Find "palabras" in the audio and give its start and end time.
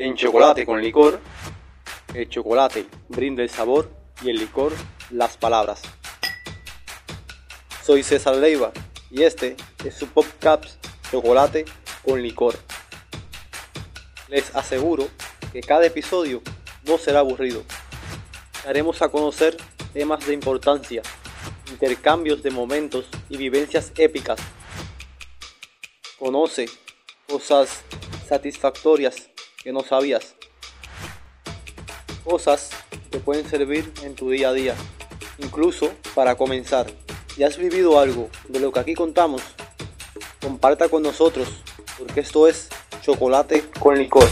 5.36-5.82